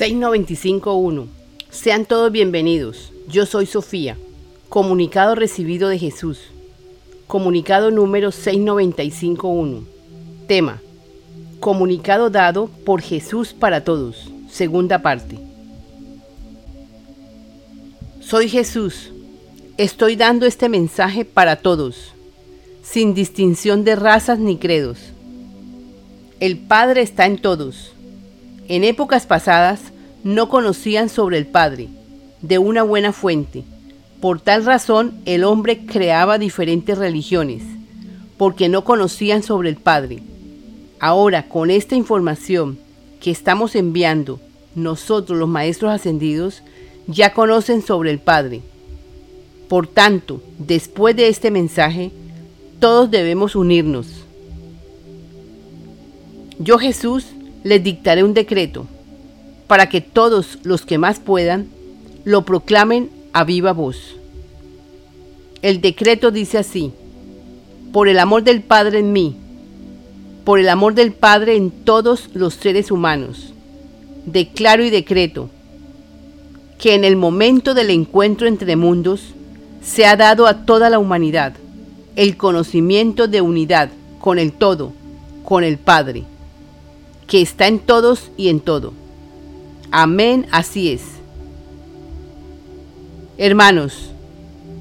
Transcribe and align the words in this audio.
695.1. 0.00 1.26
Sean 1.68 2.06
todos 2.06 2.32
bienvenidos. 2.32 3.12
Yo 3.28 3.44
soy 3.44 3.66
Sofía. 3.66 4.16
Comunicado 4.70 5.34
recibido 5.34 5.90
de 5.90 5.98
Jesús. 5.98 6.38
Comunicado 7.26 7.90
número 7.90 8.30
695.1. 8.30 9.82
Tema. 10.46 10.80
Comunicado 11.60 12.30
dado 12.30 12.68
por 12.86 13.02
Jesús 13.02 13.52
para 13.52 13.84
todos. 13.84 14.32
Segunda 14.50 15.02
parte. 15.02 15.38
Soy 18.22 18.48
Jesús. 18.48 19.12
Estoy 19.76 20.16
dando 20.16 20.46
este 20.46 20.70
mensaje 20.70 21.26
para 21.26 21.56
todos, 21.56 22.12
sin 22.82 23.12
distinción 23.12 23.84
de 23.84 23.96
razas 23.96 24.38
ni 24.38 24.56
credos. 24.56 24.98
El 26.40 26.56
Padre 26.56 27.02
está 27.02 27.26
en 27.26 27.36
todos 27.36 27.92
en 28.70 28.84
épocas 28.84 29.26
pasadas 29.26 29.80
no 30.22 30.48
conocían 30.48 31.08
sobre 31.08 31.38
el 31.38 31.46
Padre, 31.48 31.88
de 32.40 32.58
una 32.58 32.84
buena 32.84 33.12
fuente. 33.12 33.64
Por 34.20 34.40
tal 34.40 34.64
razón 34.64 35.14
el 35.24 35.42
hombre 35.42 35.86
creaba 35.86 36.38
diferentes 36.38 36.96
religiones, 36.96 37.64
porque 38.38 38.68
no 38.68 38.84
conocían 38.84 39.42
sobre 39.42 39.70
el 39.70 39.76
Padre. 39.76 40.22
Ahora, 41.00 41.48
con 41.48 41.72
esta 41.72 41.96
información 41.96 42.78
que 43.20 43.32
estamos 43.32 43.74
enviando, 43.74 44.38
nosotros 44.76 45.36
los 45.36 45.48
Maestros 45.48 45.90
Ascendidos 45.90 46.62
ya 47.08 47.34
conocen 47.34 47.82
sobre 47.82 48.12
el 48.12 48.20
Padre. 48.20 48.60
Por 49.68 49.88
tanto, 49.88 50.40
después 50.58 51.16
de 51.16 51.26
este 51.26 51.50
mensaje, 51.50 52.12
todos 52.78 53.10
debemos 53.10 53.56
unirnos. 53.56 54.06
Yo 56.60 56.78
Jesús 56.78 57.26
les 57.62 57.82
dictaré 57.82 58.24
un 58.24 58.34
decreto 58.34 58.86
para 59.66 59.88
que 59.88 60.00
todos 60.00 60.58
los 60.62 60.84
que 60.84 60.98
más 60.98 61.20
puedan 61.20 61.68
lo 62.24 62.44
proclamen 62.44 63.10
a 63.32 63.44
viva 63.44 63.72
voz. 63.72 64.16
El 65.62 65.80
decreto 65.80 66.30
dice 66.30 66.58
así, 66.58 66.92
por 67.92 68.08
el 68.08 68.18
amor 68.18 68.42
del 68.42 68.62
Padre 68.62 69.00
en 69.00 69.12
mí, 69.12 69.36
por 70.44 70.58
el 70.58 70.68
amor 70.68 70.94
del 70.94 71.12
Padre 71.12 71.56
en 71.56 71.70
todos 71.70 72.30
los 72.34 72.54
seres 72.54 72.90
humanos, 72.90 73.52
declaro 74.26 74.82
y 74.82 74.90
decreto 74.90 75.50
que 76.78 76.94
en 76.94 77.04
el 77.04 77.16
momento 77.16 77.74
del 77.74 77.90
encuentro 77.90 78.46
entre 78.48 78.74
mundos 78.74 79.34
se 79.82 80.06
ha 80.06 80.16
dado 80.16 80.46
a 80.46 80.64
toda 80.64 80.88
la 80.90 80.98
humanidad 80.98 81.52
el 82.16 82.36
conocimiento 82.36 83.28
de 83.28 83.40
unidad 83.40 83.90
con 84.18 84.38
el 84.38 84.52
todo, 84.52 84.92
con 85.44 85.62
el 85.62 85.78
Padre 85.78 86.24
que 87.30 87.40
está 87.40 87.68
en 87.68 87.78
todos 87.78 88.32
y 88.36 88.48
en 88.48 88.58
todo. 88.58 88.92
Amén, 89.92 90.48
así 90.50 90.90
es. 90.90 91.02
Hermanos, 93.38 94.10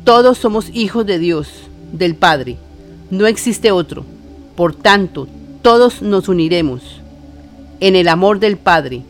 todos 0.04 0.40
somos 0.40 0.72
hijos 0.74 1.06
de 1.06 1.20
Dios, 1.20 1.48
del 1.94 2.16
Padre. 2.16 2.58
No 3.12 3.28
existe 3.28 3.72
otro. 3.72 4.04
Por 4.56 4.74
tanto, 4.74 5.28
todos 5.62 6.02
nos 6.02 6.28
uniremos 6.28 7.02
en 7.82 7.96
el 7.96 8.08
amor 8.08 8.40
del 8.40 8.58
Padre, 8.58 9.04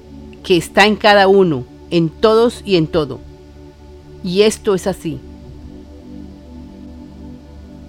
que 0.44 0.58
está 0.58 0.86
en 0.86 0.98
cada 0.98 1.30
uno, 1.30 1.64
en 1.92 2.10
todos 2.10 2.62
y 2.66 2.76
en 2.76 2.88
todo. 2.88 3.22
Y 4.22 4.42
esto 4.42 4.76
es 4.76 4.86
así. 4.86 5.17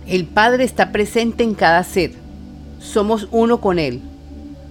El 0.06 0.26
Padre 0.26 0.62
está 0.62 0.92
presente 0.92 1.42
en 1.42 1.54
cada 1.54 1.82
ser. 1.82 2.12
Somos 2.80 3.26
uno 3.32 3.60
con 3.60 3.80
Él. 3.80 4.00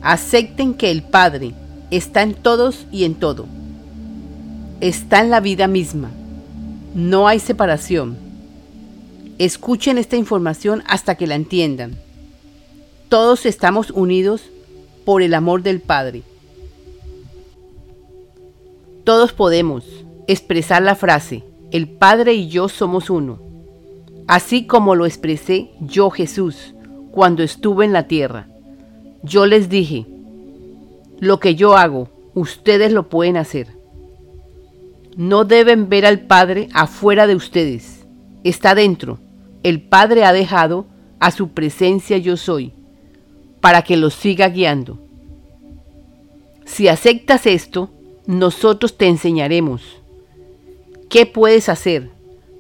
Acepten 0.02 0.74
que 0.74 0.92
el 0.92 1.04
Padre 1.04 1.54
está 1.92 2.22
en 2.22 2.34
todos 2.34 2.86
y 2.92 3.04
en 3.04 3.16
todo. 3.16 3.46
Está 4.80 5.22
en 5.22 5.30
la 5.30 5.40
vida 5.40 5.68
misma. 5.68 6.12
No 6.96 7.28
hay 7.28 7.40
separación. 7.40 8.18
Escuchen 9.38 9.98
esta 9.98 10.16
información 10.16 10.84
hasta 10.88 11.16
que 11.16 11.28
la 11.28 11.36
entiendan. 11.36 11.96
Todos 13.10 13.46
estamos 13.46 13.90
unidos 13.92 14.44
por 15.06 15.22
el 15.22 15.34
amor 15.34 15.64
del 15.64 15.82
Padre. 15.82 16.24
Todos 19.04 19.34
podemos 19.34 19.86
expresar 20.28 20.84
la 20.84 20.96
frase, 20.96 21.44
el 21.72 21.90
Padre 21.90 22.34
y 22.34 22.50
yo 22.50 22.70
somos 22.70 23.10
uno, 23.10 23.40
así 24.28 24.68
como 24.68 24.94
lo 24.94 25.08
expresé 25.08 25.72
yo 25.80 26.12
Jesús 26.12 26.76
cuando 27.12 27.42
estuve 27.42 27.86
en 27.86 27.94
la 27.94 28.08
tierra. 28.08 28.49
Yo 29.24 29.46
les 29.46 29.70
dije, 29.70 30.06
lo 31.20 31.40
que 31.40 31.56
yo 31.56 31.76
hago, 31.76 32.10
ustedes 32.34 32.94
lo 32.94 33.10
pueden 33.10 33.36
hacer. 33.38 33.68
No 35.18 35.44
deben 35.44 35.90
ver 35.90 36.06
al 36.06 36.22
Padre 36.22 36.70
afuera 36.74 37.28
de 37.28 37.36
ustedes. 37.36 38.06
Está 38.44 38.76
dentro. 38.76 39.20
El 39.64 39.82
Padre 39.82 40.24
ha 40.24 40.32
dejado 40.32 40.86
a 41.20 41.32
su 41.32 41.50
presencia 41.50 42.18
yo 42.18 42.38
soy, 42.38 42.72
para 43.60 43.82
que 43.82 43.98
los 43.98 44.14
siga 44.14 44.48
guiando. 44.48 45.00
Si 46.64 46.88
aceptas 46.88 47.46
esto, 47.46 47.90
nosotros 48.26 48.96
te 48.96 49.08
enseñaremos 49.08 49.82
qué 51.10 51.26
puedes 51.26 51.68
hacer 51.68 52.10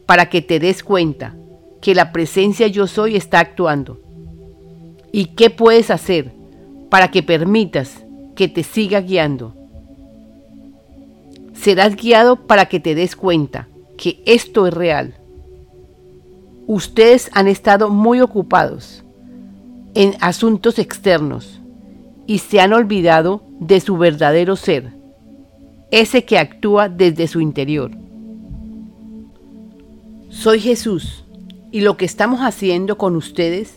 para 0.05 0.29
que 0.29 0.41
te 0.41 0.59
des 0.59 0.83
cuenta 0.83 1.37
que 1.79 1.95
la 1.95 2.11
presencia 2.11 2.67
yo 2.67 2.87
soy 2.87 3.15
está 3.15 3.39
actuando. 3.39 4.01
¿Y 5.13 5.27
qué 5.35 5.49
puedes 5.49 5.91
hacer 5.91 6.38
para 6.89 7.11
que 7.11 7.23
permitas 7.23 8.03
que 8.35 8.47
te 8.47 8.63
siga 8.63 9.01
guiando. 9.01 9.53
Serás 11.53 11.95
guiado 11.95 12.47
para 12.47 12.67
que 12.67 12.79
te 12.79 12.95
des 12.95 13.15
cuenta 13.15 13.67
que 13.97 14.21
esto 14.25 14.65
es 14.65 14.73
real. 14.73 15.15
Ustedes 16.67 17.29
han 17.33 17.47
estado 17.47 17.89
muy 17.89 18.21
ocupados 18.21 19.03
en 19.93 20.15
asuntos 20.21 20.79
externos 20.79 21.61
y 22.27 22.39
se 22.39 22.61
han 22.61 22.73
olvidado 22.73 23.43
de 23.59 23.81
su 23.81 23.97
verdadero 23.97 24.55
ser, 24.55 24.93
ese 25.91 26.23
que 26.23 26.37
actúa 26.37 26.87
desde 26.87 27.27
su 27.27 27.41
interior. 27.41 27.91
Soy 30.29 30.59
Jesús 30.59 31.25
y 31.71 31.81
lo 31.81 31.97
que 31.97 32.05
estamos 32.05 32.39
haciendo 32.39 32.97
con 32.97 33.15
ustedes 33.15 33.75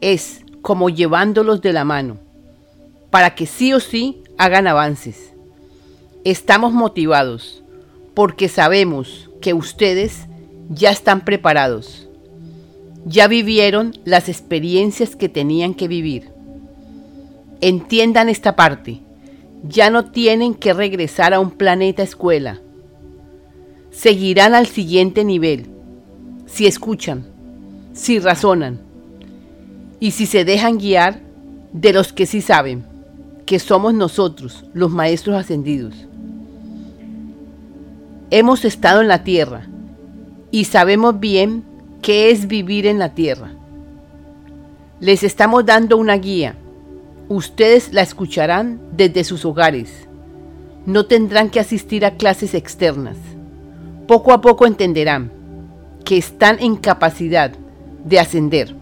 es 0.00 0.44
como 0.60 0.90
llevándolos 0.90 1.62
de 1.62 1.72
la 1.72 1.84
mano 1.84 2.27
para 3.10 3.34
que 3.34 3.46
sí 3.46 3.72
o 3.72 3.80
sí 3.80 4.22
hagan 4.36 4.66
avances. 4.66 5.32
Estamos 6.24 6.72
motivados 6.72 7.62
porque 8.14 8.48
sabemos 8.48 9.30
que 9.40 9.54
ustedes 9.54 10.26
ya 10.68 10.90
están 10.90 11.24
preparados. 11.24 12.08
Ya 13.06 13.28
vivieron 13.28 13.94
las 14.04 14.28
experiencias 14.28 15.16
que 15.16 15.28
tenían 15.28 15.74
que 15.74 15.88
vivir. 15.88 16.30
Entiendan 17.60 18.28
esta 18.28 18.56
parte. 18.56 19.00
Ya 19.66 19.90
no 19.90 20.10
tienen 20.10 20.54
que 20.54 20.72
regresar 20.72 21.32
a 21.32 21.40
un 21.40 21.50
planeta 21.50 22.02
escuela. 22.02 22.60
Seguirán 23.90 24.54
al 24.54 24.66
siguiente 24.66 25.24
nivel 25.24 25.66
si 26.46 26.66
escuchan, 26.66 27.26
si 27.92 28.18
razonan 28.18 28.80
y 30.00 30.12
si 30.12 30.26
se 30.26 30.44
dejan 30.44 30.78
guiar 30.78 31.20
de 31.72 31.92
los 31.92 32.12
que 32.12 32.26
sí 32.26 32.40
saben 32.40 32.97
que 33.48 33.58
somos 33.58 33.94
nosotros, 33.94 34.66
los 34.74 34.90
maestros 34.90 35.34
ascendidos. 35.34 35.94
Hemos 38.30 38.66
estado 38.66 39.00
en 39.00 39.08
la 39.08 39.24
tierra 39.24 39.66
y 40.50 40.66
sabemos 40.66 41.18
bien 41.18 41.64
qué 42.02 42.30
es 42.30 42.46
vivir 42.46 42.84
en 42.84 42.98
la 42.98 43.14
tierra. 43.14 43.52
Les 45.00 45.22
estamos 45.22 45.64
dando 45.64 45.96
una 45.96 46.16
guía. 46.18 46.56
Ustedes 47.30 47.94
la 47.94 48.02
escucharán 48.02 48.82
desde 48.94 49.24
sus 49.24 49.46
hogares. 49.46 50.06
No 50.84 51.06
tendrán 51.06 51.48
que 51.48 51.58
asistir 51.58 52.04
a 52.04 52.16
clases 52.16 52.52
externas. 52.52 53.16
Poco 54.06 54.34
a 54.34 54.42
poco 54.42 54.66
entenderán 54.66 55.32
que 56.04 56.18
están 56.18 56.58
en 56.60 56.76
capacidad 56.76 57.52
de 58.04 58.20
ascender. 58.20 58.74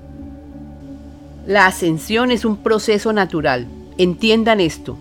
La 1.46 1.66
ascensión 1.66 2.32
es 2.32 2.44
un 2.44 2.56
proceso 2.56 3.12
natural 3.12 3.68
Entiendan 3.98 4.60
esto. 4.60 4.98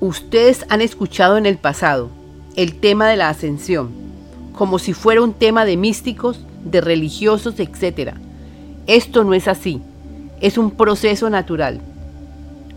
Ustedes 0.00 0.64
han 0.70 0.80
escuchado 0.80 1.36
en 1.36 1.44
el 1.44 1.58
pasado 1.58 2.08
el 2.56 2.76
tema 2.76 3.06
de 3.06 3.18
la 3.18 3.28
ascensión, 3.28 3.90
como 4.54 4.78
si 4.78 4.94
fuera 4.94 5.20
un 5.20 5.34
tema 5.34 5.66
de 5.66 5.76
místicos, 5.76 6.40
de 6.64 6.80
religiosos, 6.80 7.60
etc. 7.60 8.14
Esto 8.86 9.22
no 9.24 9.34
es 9.34 9.48
así. 9.48 9.82
Es 10.40 10.56
un 10.56 10.70
proceso 10.70 11.28
natural. 11.28 11.82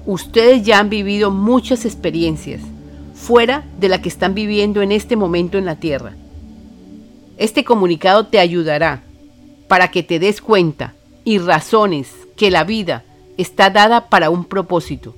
Ustedes 0.05 0.63
ya 0.63 0.79
han 0.79 0.89
vivido 0.89 1.31
muchas 1.31 1.85
experiencias 1.85 2.61
fuera 3.13 3.63
de 3.79 3.87
la 3.87 4.01
que 4.01 4.09
están 4.09 4.33
viviendo 4.33 4.81
en 4.81 4.91
este 4.91 5.15
momento 5.15 5.57
en 5.57 5.63
la 5.63 5.77
Tierra. 5.77 6.17
Este 7.37 7.63
comunicado 7.63 8.27
te 8.27 8.39
ayudará 8.39 9.03
para 9.69 9.89
que 9.89 10.03
te 10.03 10.19
des 10.19 10.41
cuenta 10.41 10.95
y 11.23 11.37
razones 11.37 12.11
que 12.35 12.51
la 12.51 12.65
vida 12.65 13.05
está 13.37 13.69
dada 13.69 14.09
para 14.09 14.29
un 14.29 14.43
propósito 14.43 15.15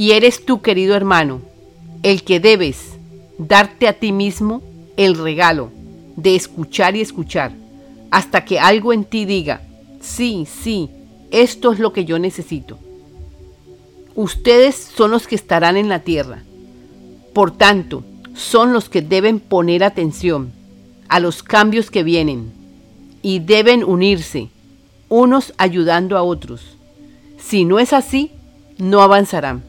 y 0.00 0.12
eres 0.12 0.46
tú, 0.46 0.62
querido 0.62 0.96
hermano, 0.96 1.42
el 2.02 2.22
que 2.22 2.40
debes 2.40 2.96
darte 3.36 3.86
a 3.86 3.92
ti 3.92 4.12
mismo 4.12 4.62
el 4.96 5.14
regalo 5.14 5.70
de 6.16 6.36
escuchar 6.36 6.96
y 6.96 7.02
escuchar 7.02 7.52
hasta 8.10 8.46
que 8.46 8.58
algo 8.58 8.94
en 8.94 9.04
ti 9.04 9.26
diga, 9.26 9.60
sí, 10.00 10.46
sí, 10.50 10.88
esto 11.30 11.70
es 11.70 11.78
lo 11.78 11.92
que 11.92 12.06
yo 12.06 12.18
necesito. 12.18 12.78
Ustedes 14.14 14.74
son 14.74 15.10
los 15.10 15.26
que 15.26 15.34
estarán 15.34 15.76
en 15.76 15.90
la 15.90 15.98
tierra. 15.98 16.44
Por 17.34 17.50
tanto, 17.50 18.02
son 18.32 18.72
los 18.72 18.88
que 18.88 19.02
deben 19.02 19.38
poner 19.38 19.84
atención 19.84 20.50
a 21.08 21.20
los 21.20 21.42
cambios 21.42 21.90
que 21.90 22.04
vienen 22.04 22.50
y 23.20 23.40
deben 23.40 23.84
unirse, 23.84 24.48
unos 25.10 25.52
ayudando 25.58 26.16
a 26.16 26.22
otros. 26.22 26.62
Si 27.36 27.66
no 27.66 27.78
es 27.78 27.92
así, 27.92 28.30
no 28.78 29.02
avanzarán. 29.02 29.68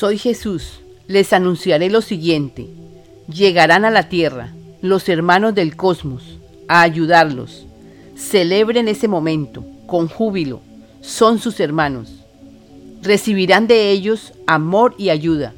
Soy 0.00 0.16
Jesús, 0.16 0.80
les 1.08 1.34
anunciaré 1.34 1.90
lo 1.90 2.00
siguiente. 2.00 2.66
Llegarán 3.28 3.84
a 3.84 3.90
la 3.90 4.08
tierra 4.08 4.54
los 4.80 5.10
hermanos 5.10 5.54
del 5.54 5.76
cosmos 5.76 6.38
a 6.68 6.80
ayudarlos. 6.80 7.66
Celebren 8.16 8.88
ese 8.88 9.08
momento 9.08 9.62
con 9.86 10.08
júbilo. 10.08 10.62
Son 11.02 11.38
sus 11.38 11.60
hermanos. 11.60 12.14
Recibirán 13.02 13.66
de 13.66 13.90
ellos 13.90 14.32
amor 14.46 14.94
y 14.96 15.10
ayuda. 15.10 15.52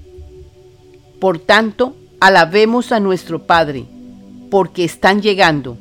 Por 1.21 1.39
tanto, 1.39 1.95
alabemos 2.19 2.91
a 2.91 2.99
nuestro 2.99 3.45
Padre, 3.45 3.85
porque 4.51 4.83
están 4.83 5.23
llegando 5.23 5.79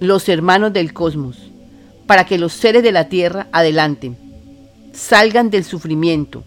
los 0.00 0.28
hermanos 0.28 0.72
del 0.72 0.92
cosmos, 0.92 1.36
para 2.08 2.26
que 2.26 2.38
los 2.38 2.54
seres 2.54 2.82
de 2.82 2.90
la 2.90 3.08
tierra 3.08 3.46
adelanten, 3.52 4.18
salgan 4.92 5.48
del 5.48 5.62
sufrimiento 5.62 6.42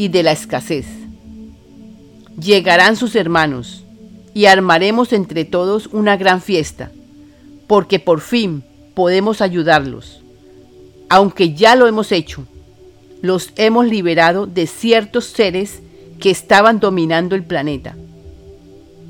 y 0.00 0.08
de 0.08 0.22
la 0.22 0.32
escasez. 0.32 0.86
Llegarán 2.40 2.96
sus 2.96 3.14
hermanos 3.16 3.84
y 4.32 4.46
armaremos 4.46 5.12
entre 5.12 5.44
todos 5.44 5.88
una 5.88 6.16
gran 6.16 6.40
fiesta, 6.40 6.90
porque 7.66 7.98
por 7.98 8.22
fin 8.22 8.64
podemos 8.94 9.42
ayudarlos. 9.42 10.22
Aunque 11.10 11.52
ya 11.52 11.76
lo 11.76 11.86
hemos 11.86 12.12
hecho, 12.12 12.46
los 13.20 13.50
hemos 13.56 13.84
liberado 13.84 14.46
de 14.46 14.66
ciertos 14.66 15.26
seres 15.26 15.80
que 16.18 16.30
estaban 16.30 16.80
dominando 16.80 17.34
el 17.34 17.44
planeta. 17.44 17.94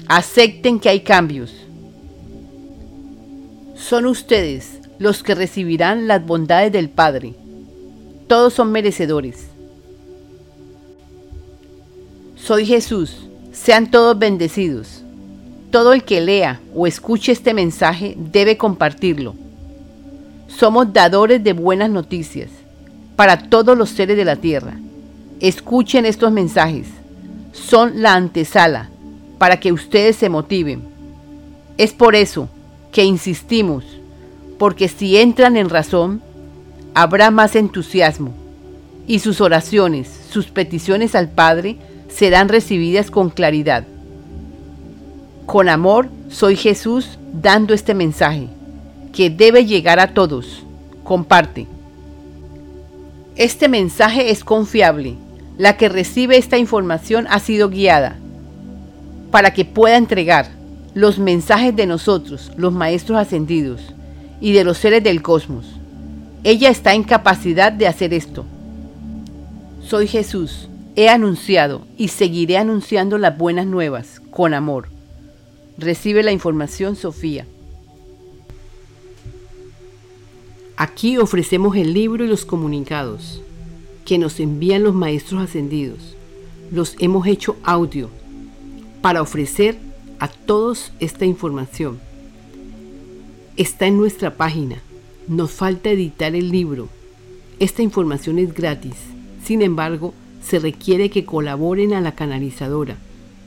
Acepten 0.08 0.80
que 0.80 0.88
hay 0.88 1.02
cambios 1.02 1.52
son 3.76 4.06
ustedes 4.06 4.80
los 4.98 5.22
que 5.22 5.36
recibirán 5.36 6.08
las 6.08 6.26
bondades 6.26 6.72
del 6.72 6.90
Padre. 6.90 7.34
Todos 8.26 8.54
son 8.54 8.72
merecedores. 8.72 9.49
Soy 12.42 12.64
Jesús. 12.64 13.28
Sean 13.52 13.90
todos 13.90 14.18
bendecidos. 14.18 15.02
Todo 15.70 15.92
el 15.92 16.04
que 16.04 16.22
lea 16.22 16.58
o 16.74 16.86
escuche 16.86 17.32
este 17.32 17.52
mensaje 17.52 18.16
debe 18.16 18.56
compartirlo. 18.56 19.34
Somos 20.48 20.92
dadores 20.92 21.44
de 21.44 21.52
buenas 21.52 21.90
noticias 21.90 22.48
para 23.14 23.50
todos 23.50 23.76
los 23.76 23.90
seres 23.90 24.16
de 24.16 24.24
la 24.24 24.36
tierra. 24.36 24.78
Escuchen 25.38 26.06
estos 26.06 26.32
mensajes. 26.32 26.86
Son 27.52 28.00
la 28.00 28.14
antesala 28.14 28.88
para 29.38 29.60
que 29.60 29.70
ustedes 29.70 30.16
se 30.16 30.30
motiven. 30.30 30.82
Es 31.76 31.92
por 31.92 32.14
eso 32.14 32.48
que 32.90 33.04
insistimos, 33.04 33.84
porque 34.58 34.88
si 34.88 35.18
entran 35.18 35.56
en 35.58 35.68
razón, 35.68 36.22
habrá 36.94 37.30
más 37.30 37.54
entusiasmo 37.54 38.32
y 39.06 39.18
sus 39.18 39.40
oraciones, 39.40 40.08
sus 40.30 40.46
peticiones 40.46 41.14
al 41.14 41.28
Padre 41.28 41.76
serán 42.12 42.48
recibidas 42.48 43.10
con 43.10 43.30
claridad. 43.30 43.84
Con 45.46 45.68
amor 45.68 46.08
soy 46.28 46.56
Jesús 46.56 47.18
dando 47.32 47.74
este 47.74 47.94
mensaje, 47.94 48.48
que 49.12 49.30
debe 49.30 49.66
llegar 49.66 49.98
a 50.00 50.14
todos. 50.14 50.62
Comparte. 51.02 51.66
Este 53.36 53.68
mensaje 53.68 54.30
es 54.30 54.44
confiable. 54.44 55.16
La 55.58 55.76
que 55.76 55.88
recibe 55.88 56.38
esta 56.38 56.56
información 56.56 57.26
ha 57.28 57.38
sido 57.38 57.68
guiada 57.68 58.16
para 59.30 59.52
que 59.52 59.64
pueda 59.64 59.96
entregar 59.96 60.48
los 60.94 61.18
mensajes 61.18 61.74
de 61.76 61.86
nosotros, 61.86 62.50
los 62.56 62.72
maestros 62.72 63.18
ascendidos, 63.18 63.80
y 64.40 64.52
de 64.52 64.64
los 64.64 64.78
seres 64.78 65.04
del 65.04 65.22
cosmos. 65.22 65.66
Ella 66.42 66.70
está 66.70 66.94
en 66.94 67.02
capacidad 67.02 67.70
de 67.72 67.86
hacer 67.86 68.14
esto. 68.14 68.46
Soy 69.82 70.06
Jesús, 70.06 70.69
he 70.96 71.08
anunciado 71.08 71.86
y 71.96 72.08
seguiré 72.08 72.56
anunciando 72.56 73.18
las 73.18 73.36
buenas 73.36 73.66
nuevas 73.66 74.20
con 74.30 74.54
amor. 74.54 74.88
Recibe 75.78 76.22
la 76.22 76.32
información, 76.32 76.96
Sofía. 76.96 77.46
Aquí 80.76 81.18
ofrecemos 81.18 81.76
el 81.76 81.92
libro 81.92 82.24
y 82.24 82.28
los 82.28 82.44
comunicados 82.44 83.42
que 84.04 84.18
nos 84.18 84.40
envían 84.40 84.82
los 84.82 84.94
maestros 84.94 85.42
ascendidos. 85.42 86.16
Los 86.70 86.96
hemos 86.98 87.26
hecho 87.26 87.56
audio 87.62 88.10
para 89.02 89.22
ofrecer 89.22 89.78
a 90.18 90.28
todos 90.28 90.92
esta 91.00 91.24
información. 91.24 92.00
Está 93.56 93.86
en 93.86 93.96
nuestra 93.96 94.36
página. 94.36 94.76
Nos 95.28 95.50
falta 95.50 95.90
editar 95.90 96.34
el 96.34 96.50
libro. 96.50 96.88
Esta 97.58 97.82
información 97.82 98.38
es 98.38 98.54
gratis. 98.54 98.96
Sin 99.44 99.62
embargo, 99.62 100.14
se 100.42 100.58
requiere 100.58 101.10
que 101.10 101.24
colaboren 101.24 101.92
a 101.94 102.00
la 102.00 102.14
canalizadora 102.14 102.96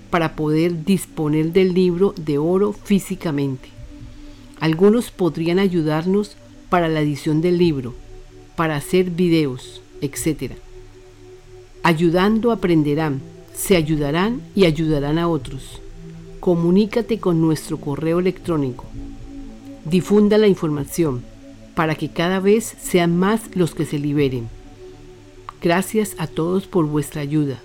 para 0.10 0.36
poder 0.36 0.86
disponer 0.86 1.54
del 1.54 1.74
libro 1.74 2.13
de 2.18 2.38
oro 2.38 2.74
físicamente. 2.74 3.69
Algunos 4.60 5.12
podrían 5.12 5.60
ayudarnos 5.60 6.38
para 6.69 6.88
la 6.88 7.01
edición 7.01 7.42
del 7.42 7.57
libro, 7.57 7.94
para 8.56 8.75
hacer 8.75 9.10
videos, 9.10 9.81
etc. 10.01 10.54
Ayudando 11.81 12.51
aprenderán, 12.51 13.22
se 13.54 13.75
ayudarán 13.75 14.42
y 14.56 14.66
ayudarán 14.66 15.18
a 15.18 15.28
otros 15.28 15.81
comunícate 16.44 17.19
con 17.19 17.40
nuestro 17.40 17.78
correo 17.78 18.19
electrónico. 18.19 18.84
Difunda 19.86 20.38
la 20.38 20.48
información 20.48 21.24
para 21.74 21.95
que 21.95 22.10
cada 22.10 22.42
vez 22.42 22.75
sean 22.81 23.16
más 23.16 23.56
los 23.56 23.74
que 23.74 23.86
se 23.86 23.98
liberen. 23.98 24.50
Gracias 25.63 26.16
a 26.18 26.28
todos 26.28 26.68
por 26.68 26.85
vuestra 26.88 27.21
ayuda. 27.21 27.61